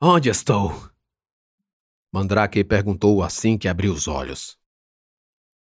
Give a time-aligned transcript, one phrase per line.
[0.00, 0.70] Onde estou?
[2.12, 4.56] Mandrake perguntou assim que abriu os olhos.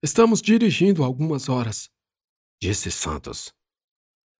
[0.02, 1.92] Estamos dirigindo algumas horas,
[2.58, 3.54] disse Santos.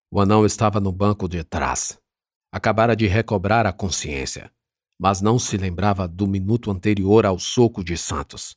[0.10, 2.00] O anão estava no banco de trás.
[2.50, 4.50] Acabara de recobrar a consciência,
[4.98, 8.56] mas não se lembrava do minuto anterior ao soco de Santos.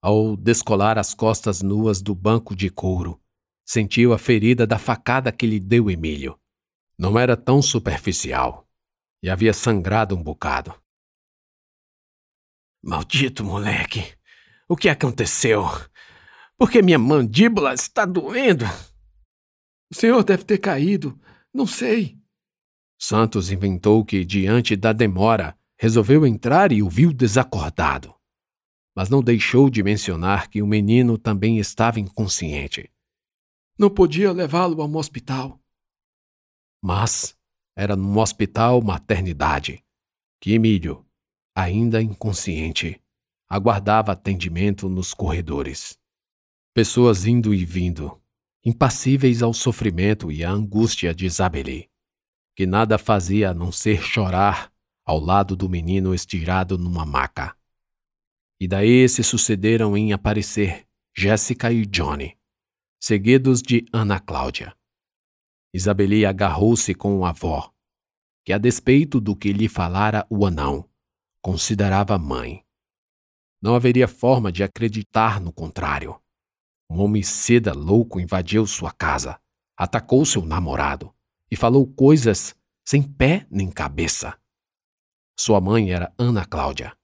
[0.00, 3.20] Ao descolar as costas nuas do banco de couro,
[3.66, 6.38] sentiu a ferida da facada que lhe deu Emílio.
[6.96, 8.67] Não era tão superficial
[9.22, 10.74] e havia sangrado um bocado.
[12.82, 14.16] Maldito moleque!
[14.68, 15.64] O que aconteceu?
[16.56, 18.64] Por que minha mandíbula está doendo?
[19.90, 21.18] O senhor deve ter caído.
[21.52, 22.18] Não sei.
[23.00, 28.14] Santos inventou que, diante da demora, resolveu entrar e o viu desacordado.
[28.94, 32.90] Mas não deixou de mencionar que o menino também estava inconsciente.
[33.78, 35.62] Não podia levá-lo a um hospital.
[36.82, 37.37] Mas
[37.78, 39.84] era num hospital maternidade
[40.40, 41.06] que Emílio,
[41.54, 43.00] ainda inconsciente,
[43.48, 45.96] aguardava atendimento nos corredores.
[46.74, 48.20] Pessoas indo e vindo,
[48.64, 51.88] impassíveis ao sofrimento e à angústia de Isabelle,
[52.56, 54.72] que nada fazia a não ser chorar
[55.04, 57.56] ao lado do menino estirado numa maca.
[58.60, 60.84] E daí se sucederam em aparecer
[61.16, 62.36] Jéssica e Johnny,
[63.00, 64.77] seguidos de Ana Cláudia.
[65.72, 67.72] Isabeli agarrou-se com a avó,
[68.44, 70.88] que, a despeito do que lhe falara o anão,
[71.42, 72.64] considerava mãe.
[73.60, 76.20] Não haveria forma de acreditar no contrário.
[76.90, 79.40] Um homicida louco invadiu sua casa,
[79.76, 81.14] atacou seu namorado
[81.50, 82.54] e falou coisas
[82.86, 84.40] sem pé nem cabeça.
[85.38, 86.96] Sua mãe era Ana Cláudia,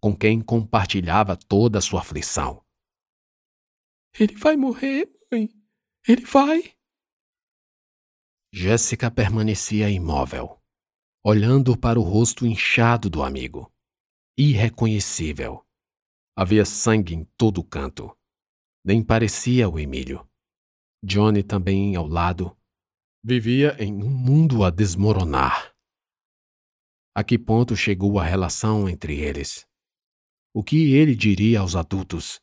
[0.00, 2.64] com quem compartilhava toda a sua aflição.
[4.18, 5.50] Ele vai morrer, mãe.
[6.06, 6.74] Ele vai.
[8.56, 10.62] Jéssica permanecia imóvel,
[11.24, 13.68] olhando para o rosto inchado do amigo.
[14.38, 15.66] Irreconhecível.
[16.36, 18.16] Havia sangue em todo canto.
[18.84, 20.24] Nem parecia o Emílio.
[21.02, 22.56] Johnny também ao lado.
[23.24, 25.74] Vivia em um mundo a desmoronar.
[27.12, 29.66] A que ponto chegou a relação entre eles?
[30.54, 32.40] O que ele diria aos adultos?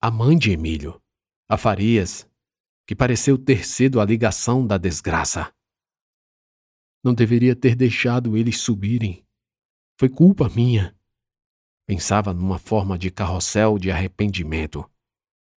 [0.00, 1.02] A mãe de Emílio,
[1.48, 2.30] a Farias,
[2.86, 5.52] que pareceu ter sido a ligação da desgraça.
[7.02, 9.26] Não deveria ter deixado eles subirem.
[9.98, 10.96] Foi culpa minha.
[11.86, 14.88] Pensava numa forma de carrossel de arrependimento.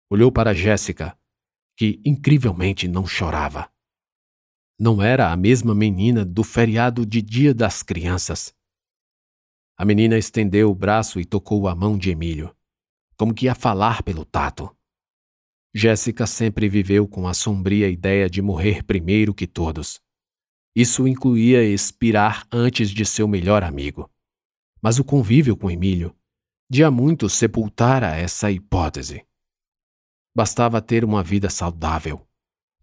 [0.10, 1.18] Olhou para Jéssica,
[1.76, 3.72] que incrivelmente não chorava.
[4.80, 8.54] Não era a mesma menina do feriado de Dia das Crianças.
[9.76, 12.56] A menina estendeu o braço e tocou a mão de Emílio,
[13.18, 14.77] como que a falar pelo tato.
[15.78, 20.02] Jéssica sempre viveu com a sombria ideia de morrer primeiro que todos.
[20.76, 24.10] Isso incluía expirar antes de seu melhor amigo.
[24.82, 26.16] Mas o convívio com Emílio
[26.68, 29.24] de há muito sepultara essa hipótese.
[30.36, 32.28] Bastava ter uma vida saudável,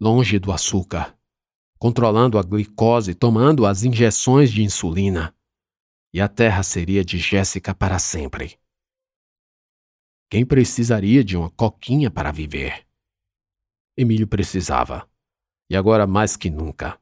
[0.00, 1.19] longe do açúcar,
[1.81, 5.34] controlando a glicose, tomando as injeções de insulina,
[6.12, 8.56] e a terra seria de Jéssica para sempre.
[10.31, 12.83] Quem precisaria de uma coquinha para viver?
[13.97, 15.09] Emílio precisava.
[15.71, 17.00] E agora mais que nunca,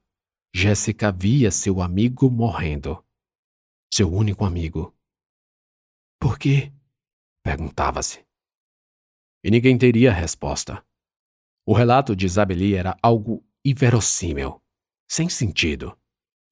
[0.54, 3.04] Jéssica via seu amigo morrendo.
[3.92, 4.94] Seu único amigo.
[6.20, 6.72] Por quê?
[7.42, 8.24] perguntava-se.
[9.42, 10.84] E ninguém teria resposta.
[11.66, 14.62] O relato de Isabeli era algo inverossímil,
[15.10, 15.98] sem sentido.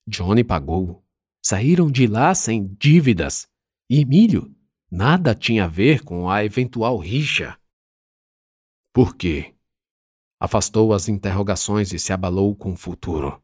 [0.07, 1.05] Johnny pagou.
[1.43, 3.47] Saíram de lá sem dívidas.
[3.89, 4.53] E Emílio
[4.91, 7.57] nada tinha a ver com a eventual rixa.
[8.93, 9.55] Por quê?
[10.43, 13.39] Afastou as interrogações e se abalou com o futuro.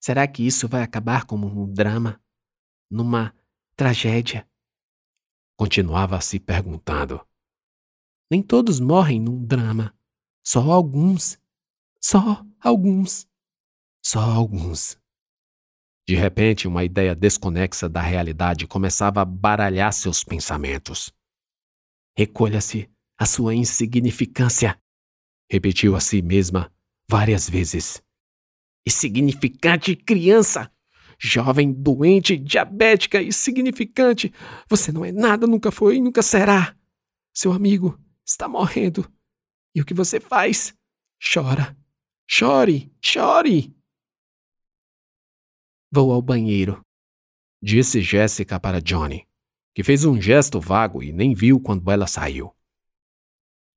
[0.00, 2.18] Será que isso vai acabar como um drama?
[2.90, 3.34] Numa
[3.76, 4.48] tragédia?
[5.54, 7.20] Continuava se perguntando.
[8.30, 9.94] Nem todos morrem num drama.
[10.42, 11.38] Só alguns.
[12.00, 13.28] Só alguns.
[14.02, 14.98] Só alguns.
[16.08, 21.12] De repente, uma ideia desconexa da realidade começava a baralhar seus pensamentos.
[22.16, 24.80] Recolha-se a sua insignificância,
[25.50, 26.72] repetiu a si mesma
[27.08, 28.02] várias vezes.
[28.86, 30.70] Insignificante criança!
[31.18, 34.30] Jovem, doente, diabética e significante,
[34.68, 36.76] você não é nada, nunca foi e nunca será.
[37.32, 39.10] Seu amigo está morrendo.
[39.74, 40.74] E o que você faz?
[41.32, 41.74] Chora.
[42.28, 43.74] Chore, chore.
[45.90, 46.84] Vou ao banheiro,
[47.62, 49.26] disse Jéssica para Johnny,
[49.74, 52.54] que fez um gesto vago e nem viu quando ela saiu.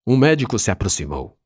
[0.05, 1.38] Um médico se aproximou.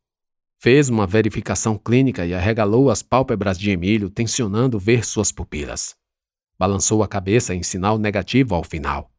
[0.64, 5.94] Fez uma verificação clínica e arregalou as pálpebras de Emílio, tensionando ver suas pupilas.
[6.58, 9.12] Balançou a cabeça em sinal negativo ao final.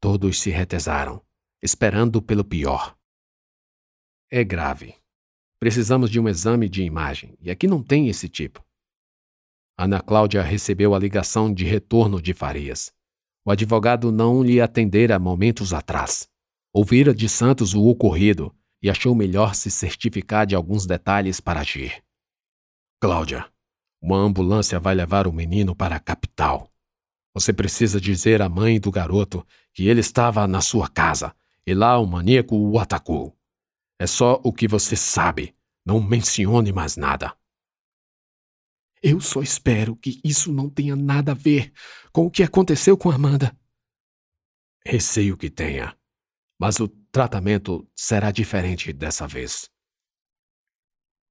[0.00, 1.22] Todos se retesaram,
[1.62, 2.96] esperando pelo pior.
[4.30, 4.94] É grave.
[5.58, 8.64] Precisamos de um exame de imagem, e aqui não tem esse tipo.
[9.76, 12.90] Ana Cláudia recebeu a ligação de retorno de Farias.
[13.44, 16.26] O advogado não lhe atendera momentos atrás.
[16.72, 18.50] Ouvira de Santos o ocorrido
[18.82, 22.02] e achou melhor se certificar de alguns detalhes para agir.
[23.00, 23.50] Cláudia,
[24.00, 26.70] uma ambulância vai levar o menino para a capital.
[27.34, 31.34] Você precisa dizer à mãe do garoto que ele estava na sua casa
[31.66, 33.36] e lá o maníaco o atacou.
[33.98, 35.54] É só o que você sabe.
[35.84, 37.36] Não mencione mais nada.
[39.02, 41.72] Eu só espero que isso não tenha nada a ver
[42.12, 43.56] com o que aconteceu com Amanda.
[44.84, 45.96] Receio que tenha,
[46.58, 49.68] mas o tratamento será diferente dessa vez.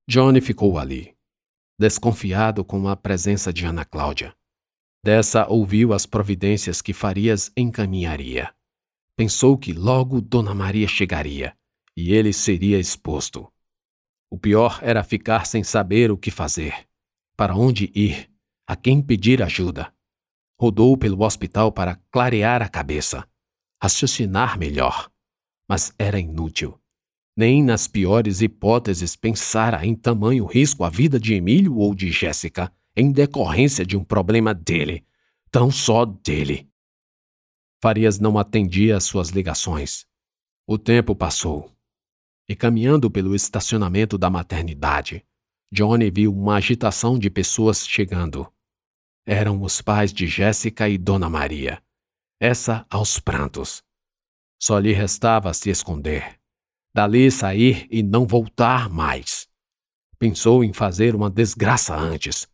[0.07, 1.15] Johnny ficou ali,
[1.77, 4.35] desconfiado com a presença de Ana Cláudia.
[5.03, 8.53] Dessa ouviu as providências que Farias encaminharia.
[9.15, 11.55] Pensou que logo Dona Maria chegaria
[11.95, 13.51] e ele seria exposto.
[14.29, 16.87] O pior era ficar sem saber o que fazer,
[17.37, 18.29] para onde ir,
[18.67, 19.93] a quem pedir ajuda.
[20.59, 23.27] Rodou pelo hospital para clarear a cabeça,
[23.81, 25.09] raciocinar melhor,
[25.69, 26.81] mas era inútil.
[27.37, 32.73] Nem nas piores hipóteses pensara em tamanho risco à vida de Emílio ou de Jéssica
[32.95, 35.05] em decorrência de um problema dele,
[35.51, 36.67] tão só dele.
[37.81, 40.05] Farias não atendia às suas ligações.
[40.67, 41.71] O tempo passou.
[42.47, 45.23] E caminhando pelo estacionamento da maternidade,
[45.71, 48.51] Johnny viu uma agitação de pessoas chegando.
[49.25, 51.81] Eram os pais de Jéssica e Dona Maria.
[52.41, 53.83] Essa aos prantos.
[54.59, 56.37] Só lhe restava se esconder.
[56.93, 59.47] Dali sair e não voltar mais.
[60.17, 62.45] Pensou em fazer uma desgraça antes,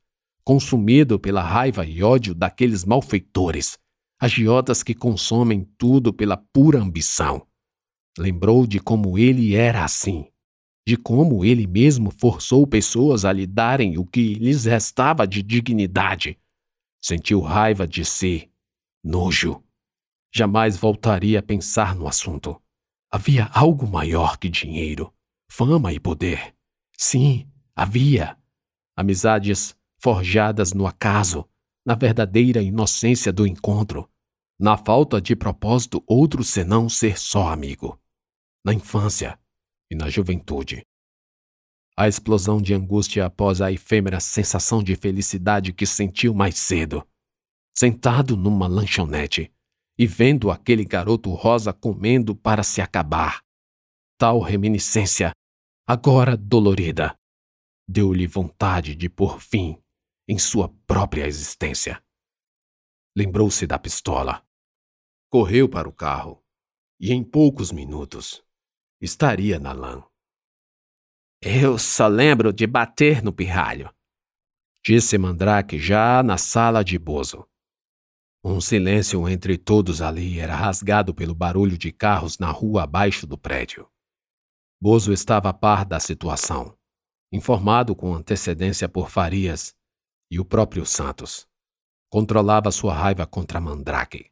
[0.43, 3.79] consumido pela raiva e ódio daqueles malfeitores,
[4.19, 7.47] agiotas que consomem tudo pela pura ambição.
[8.17, 10.27] Lembrou de como ele era assim,
[10.87, 16.37] de como ele mesmo forçou pessoas a lhe darem o que lhes restava de dignidade.
[17.01, 18.51] Sentiu raiva de si,
[19.03, 19.64] nojo.
[20.37, 22.61] Jamais voltaria a pensar no assunto.
[23.09, 25.13] Havia algo maior que dinheiro,
[25.49, 26.53] fama e poder.
[26.97, 28.37] Sim, havia.
[28.97, 31.47] Amizades forjadas no acaso,
[31.85, 34.11] na verdadeira inocência do encontro,
[34.59, 37.97] na falta de propósito outro senão ser só amigo,
[38.61, 39.39] na infância
[39.89, 40.85] e na juventude.
[41.95, 47.07] A explosão de angústia após a efêmera sensação de felicidade que sentiu mais cedo,
[47.73, 49.54] sentado numa lanchonete
[49.97, 53.41] e vendo aquele garoto rosa comendo para se acabar.
[54.17, 55.31] Tal reminiscência,
[55.87, 57.15] agora dolorida,
[57.87, 59.81] deu-lhe vontade de pôr fim
[60.27, 62.01] em sua própria existência.
[63.15, 64.45] Lembrou-se da pistola.
[65.29, 66.43] Correu para o carro
[66.99, 68.43] e, em poucos minutos,
[69.01, 70.03] estaria na lã.
[71.41, 73.93] Eu só lembro de bater no pirralho,
[74.83, 77.47] disse Mandrake já na sala de Bozo.
[78.47, 83.35] Um silêncio entre todos ali era rasgado pelo barulho de carros na rua abaixo do
[83.35, 83.89] prédio.
[84.79, 86.77] Bozo estava a par da situação,
[87.31, 89.75] informado com antecedência por Farias
[90.29, 91.47] e o próprio Santos.
[92.07, 94.29] Controlava sua raiva contra Mandrake,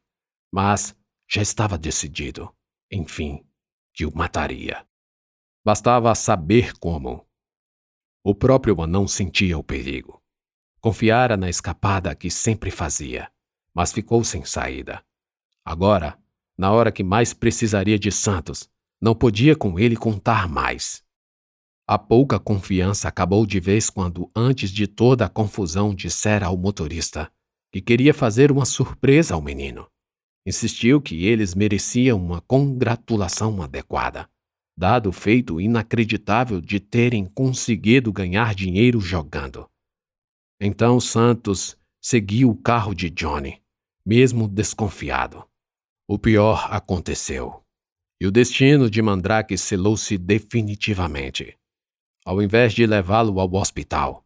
[0.52, 0.96] mas
[1.28, 2.54] já estava decidido,
[2.92, 3.44] enfim,
[3.92, 4.86] que o mataria.
[5.66, 7.26] Bastava saber como.
[8.22, 10.22] O próprio anão sentia o perigo.
[10.80, 13.33] Confiara na escapada que sempre fazia,
[13.74, 15.04] mas ficou sem saída.
[15.64, 16.18] Agora,
[16.56, 18.68] na hora que mais precisaria de Santos,
[19.00, 21.02] não podia com ele contar mais.
[21.86, 27.30] A pouca confiança acabou de vez quando, antes de toda a confusão, dissera ao motorista
[27.70, 29.90] que queria fazer uma surpresa ao menino.
[30.46, 34.30] Insistiu que eles mereciam uma congratulação adequada,
[34.76, 39.68] dado o feito inacreditável de terem conseguido ganhar dinheiro jogando.
[40.60, 43.60] Então Santos seguiu o carro de Johnny,
[44.04, 45.44] mesmo desconfiado.
[46.08, 47.62] O pior aconteceu,
[48.20, 51.56] e o destino de Mandrake selou-se definitivamente.
[52.24, 54.24] Ao invés de levá-lo ao hospital,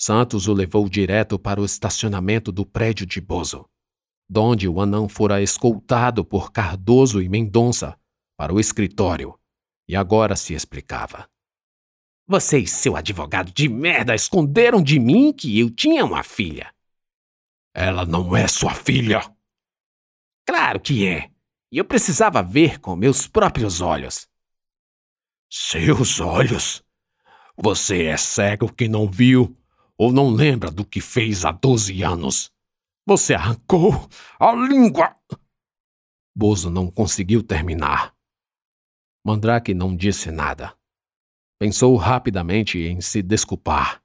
[0.00, 3.68] Santos o levou direto para o estacionamento do prédio de Bozo,
[4.28, 7.98] donde o anão fora escoltado por Cardoso e Mendonça
[8.36, 9.38] para o escritório
[9.88, 11.28] e agora se explicava.
[12.26, 16.72] Você e seu advogado de merda esconderam de mim que eu tinha uma filha.
[17.80, 19.20] Ela não é sua filha.
[20.44, 21.30] Claro que é.
[21.70, 24.28] E eu precisava ver com meus próprios olhos.
[25.48, 26.82] Seus olhos?
[27.56, 29.56] Você é cego que não viu
[29.96, 32.50] ou não lembra do que fez há 12 anos.
[33.06, 34.08] Você arrancou
[34.40, 35.14] a língua!
[36.34, 38.12] Bozo não conseguiu terminar.
[39.24, 40.76] Mandrake não disse nada.
[41.60, 44.02] Pensou rapidamente em se desculpar.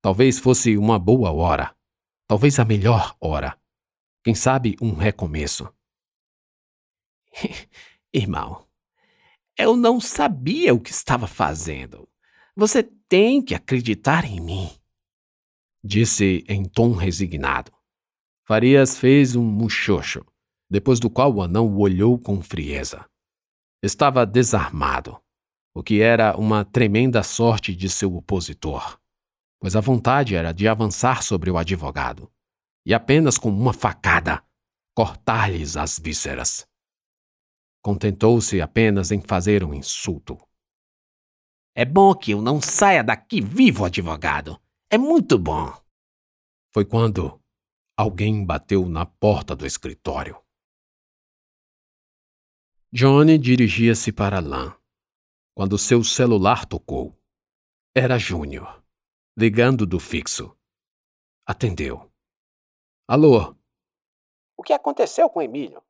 [0.00, 1.74] Talvez fosse uma boa hora.
[2.30, 3.58] Talvez a melhor hora.
[4.22, 5.68] Quem sabe um recomeço.
[8.14, 8.68] Irmão,
[9.58, 12.08] eu não sabia o que estava fazendo.
[12.54, 14.70] Você tem que acreditar em mim.
[15.82, 17.72] Disse em tom resignado.
[18.46, 20.24] Farias fez um muxoxo,
[20.70, 23.04] depois do qual o anão o olhou com frieza.
[23.82, 25.20] Estava desarmado,
[25.74, 28.99] o que era uma tremenda sorte de seu opositor,
[29.60, 32.32] pois a vontade era de avançar sobre o advogado
[32.84, 34.42] e apenas com uma facada
[34.94, 36.66] cortar-lhes as vísceras.
[37.82, 40.36] Contentou-se apenas em fazer um insulto.
[41.74, 44.60] É bom que eu não saia daqui vivo, advogado.
[44.90, 45.72] É muito bom.
[46.72, 47.40] Foi quando
[47.96, 50.40] alguém bateu na porta do escritório.
[52.92, 54.74] Johnny dirigia-se para Lan
[55.54, 57.14] quando seu celular tocou.
[57.94, 58.79] Era Júnior,
[59.36, 60.56] ligando do fixo.
[61.46, 62.10] Atendeu.
[63.08, 63.56] Alô?
[64.56, 65.82] O que aconteceu com Emílio?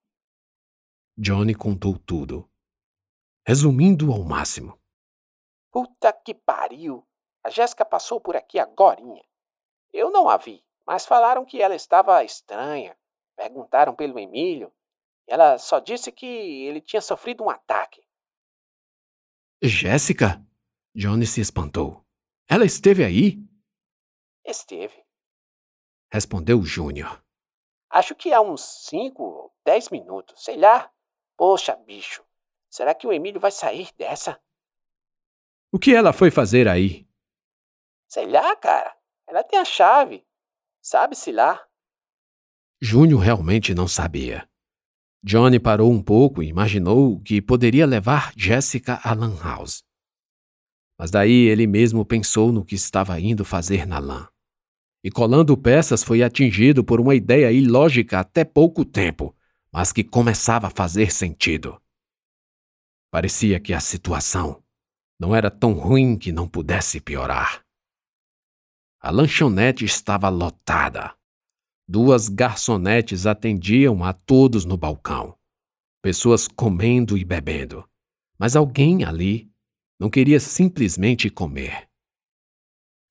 [1.17, 2.49] Johnny contou tudo,
[3.47, 4.79] resumindo ao máximo.
[5.71, 7.07] Puta que pariu!
[7.45, 9.25] A Jéssica passou por aqui agorinha.
[9.93, 12.97] Eu não a vi, mas falaram que ela estava estranha.
[13.37, 14.73] Perguntaram pelo Emílio.
[15.27, 18.03] Ela só disse que ele tinha sofrido um ataque.
[19.63, 20.45] Jéssica?
[20.95, 22.05] Johnny se espantou.
[22.53, 23.39] Ela esteve aí?
[24.45, 25.05] Esteve.
[26.13, 27.25] Respondeu Júnior.
[27.89, 30.91] Acho que há uns cinco, dez minutos, sei lá.
[31.37, 32.25] Poxa, bicho,
[32.69, 34.41] será que o Emílio vai sair dessa?
[35.71, 37.09] O que ela foi fazer aí?
[38.09, 38.97] Sei lá, cara.
[39.29, 40.27] Ela tem a chave.
[40.83, 41.65] Sabe-se lá.
[42.83, 44.51] Júnior realmente não sabia.
[45.23, 49.85] Johnny parou um pouco e imaginou que poderia levar Jessica à Lan House.
[51.01, 54.29] Mas daí ele mesmo pensou no que estava indo fazer na Lan.
[55.03, 59.35] E colando peças foi atingido por uma ideia ilógica até pouco tempo
[59.73, 61.81] mas que começava a fazer sentido.
[63.11, 64.63] Parecia que a situação
[65.19, 67.65] não era tão ruim que não pudesse piorar.
[69.01, 71.15] A lanchonete estava lotada.
[71.89, 75.37] Duas garçonetes atendiam a todos no balcão.
[76.03, 77.89] Pessoas comendo e bebendo.
[78.39, 79.50] Mas alguém ali
[80.01, 81.87] não queria simplesmente comer.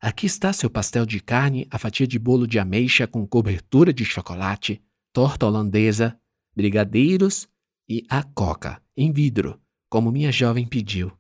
[0.02, 4.04] Aqui está seu pastel de carne, a fatia de bolo de ameixa com cobertura de
[4.04, 4.82] chocolate,
[5.14, 6.20] torta holandesa,
[6.56, 7.48] brigadeiros
[7.88, 11.16] e a coca, em vidro, como minha jovem pediu.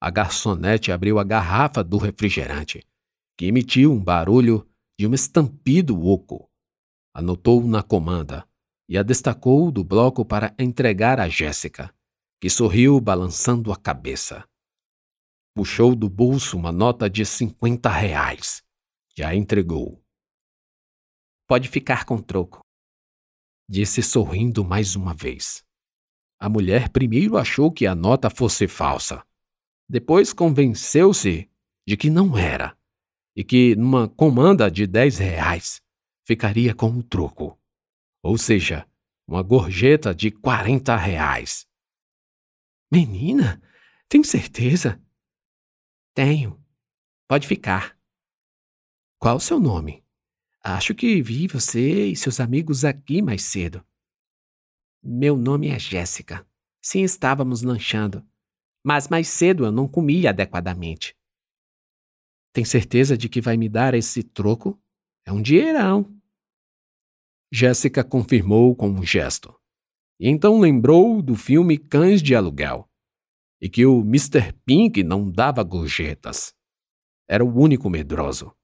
[0.00, 2.84] A garçonete abriu a garrafa do refrigerante,
[3.38, 6.50] que emitiu um barulho de um estampido oco.
[7.14, 8.46] Anotou na comanda
[8.88, 11.94] e a destacou do bloco para entregar a Jéssica,
[12.40, 14.44] que sorriu balançando a cabeça.
[15.54, 18.62] Puxou do bolso uma nota de cinquenta reais
[19.22, 20.02] a entregou.
[21.46, 22.64] Pode ficar com troco
[23.68, 25.64] disse sorrindo mais uma vez.
[26.38, 29.24] A mulher primeiro achou que a nota fosse falsa.
[29.88, 31.50] Depois convenceu-se
[31.86, 32.76] de que não era
[33.36, 35.80] e que numa comanda de dez reais
[36.24, 37.58] ficaria com o troco,
[38.22, 38.88] ou seja,
[39.26, 41.66] uma gorjeta de quarenta reais.
[42.90, 43.60] Menina,
[44.08, 45.02] tem certeza?
[46.14, 46.64] Tenho.
[47.26, 47.98] Pode ficar.
[49.18, 50.04] Qual o seu nome?
[50.62, 53.84] Acho que vi você e seus amigos aqui mais cedo.
[55.02, 56.46] Meu nome é Jéssica.
[56.80, 58.24] Sim, estávamos lanchando.
[58.84, 61.16] Mas mais cedo eu não comi adequadamente.
[62.52, 64.80] Tem certeza de que vai me dar esse troco?
[65.26, 66.16] É um dinheirão.
[67.52, 69.52] Jéssica confirmou com um gesto.
[70.20, 72.88] E então lembrou do filme Cães de Aluguel
[73.64, 74.52] e que o Mr.
[74.66, 76.54] Pink não dava gorjetas.
[77.26, 78.54] Era o único medroso.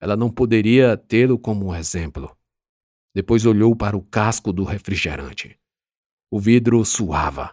[0.00, 2.32] Ela não poderia tê-lo como um exemplo.
[3.12, 5.58] Depois olhou para o casco do refrigerante.
[6.30, 7.52] O vidro suava,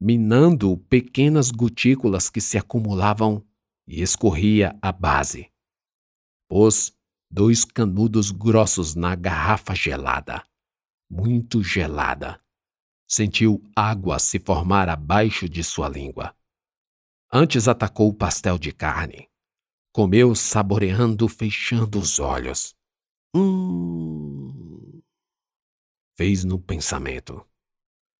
[0.00, 3.46] minando pequenas gotículas que se acumulavam
[3.86, 5.48] e escorria à base.
[6.48, 6.92] Pôs
[7.30, 10.44] dois canudos grossos na garrafa gelada,
[11.08, 12.43] muito gelada.
[13.16, 16.34] Sentiu água se formar abaixo de sua língua.
[17.32, 19.30] Antes atacou o pastel de carne.
[19.92, 22.74] Comeu saboreando, fechando os olhos.
[23.32, 25.00] Hum.
[26.16, 27.46] Fez no pensamento.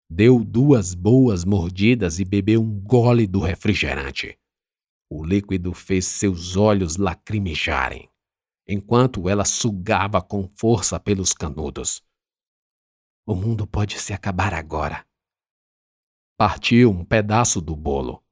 [0.09, 4.39] Deu duas boas mordidas e bebeu um gole do refrigerante.
[5.11, 8.09] O líquido fez seus olhos lacrimejarem.
[8.65, 12.01] enquanto ela sugava com força pelos canudos.
[13.26, 15.07] O mundo pode se acabar agora.
[16.37, 18.23] Partiu um pedaço do bolo,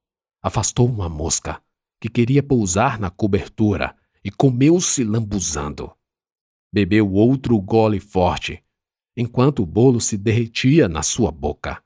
[0.42, 1.62] afastou uma mosca
[2.00, 5.96] que queria pousar na cobertura e comeu-se lambuzando.
[6.72, 8.62] Bebeu outro gole forte,
[9.16, 11.82] enquanto o bolo se derretia na sua boca.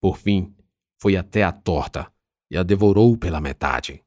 [0.00, 0.54] Por fim,
[1.00, 2.12] foi até a torta
[2.50, 4.04] e a devorou pela metade.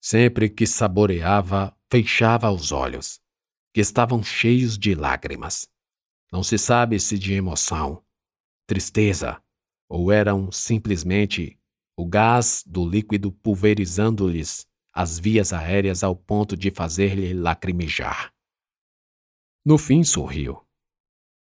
[0.00, 3.20] Sempre que saboreava, fechava os olhos,
[3.74, 5.68] que estavam cheios de lágrimas.
[6.32, 8.02] Não se sabe se de emoção,
[8.66, 9.40] tristeza
[9.88, 11.58] ou eram simplesmente
[11.96, 18.32] o gás do líquido pulverizando-lhes as vias aéreas ao ponto de fazer-lhe lacrimejar.
[19.64, 20.62] No fim sorriu.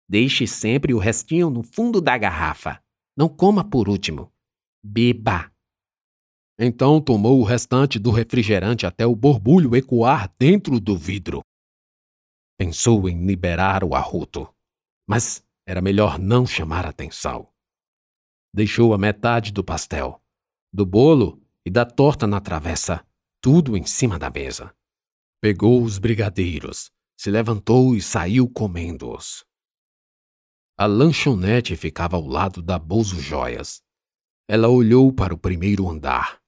[0.08, 2.82] Deixe sempre o restinho no fundo da garrafa.
[3.16, 4.32] Não coma por último.
[4.82, 5.50] Beba.
[6.58, 11.40] Então tomou o restante do refrigerante até o borbulho ecoar dentro do vidro.
[12.58, 14.52] Pensou em liberar o arroto,
[15.10, 17.48] mas era melhor não chamar atenção.
[18.54, 20.22] Deixou a metade do pastel,
[20.72, 23.04] do bolo e da torta na travessa,
[23.42, 24.72] tudo em cima da mesa.
[25.42, 29.44] Pegou os brigadeiros, se levantou e saiu comendo-os.
[30.78, 33.82] A lanchonete ficava ao lado da Bolso Joias.
[34.48, 36.40] Ela olhou para o primeiro andar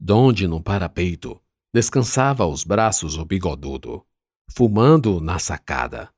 [0.00, 1.40] donde no parapeito
[1.72, 4.04] descansava aos braços o bigodudo,
[4.50, 6.13] fumando na sacada.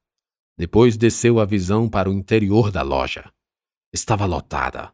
[0.58, 3.30] Depois desceu a visão para o interior da loja.
[3.92, 4.92] Estava lotada.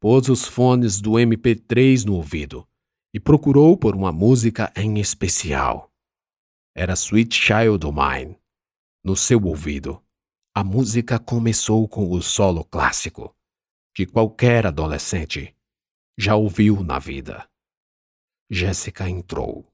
[0.00, 2.66] Pôs os fones do MP3 no ouvido
[3.14, 5.92] e procurou por uma música em especial.
[6.74, 8.38] Era Sweet Child O' Mine.
[9.04, 10.02] No seu ouvido,
[10.54, 13.34] a música começou com o solo clássico,
[13.94, 15.54] que qualquer adolescente
[16.18, 17.48] já ouviu na vida.
[18.50, 19.69] Jéssica entrou.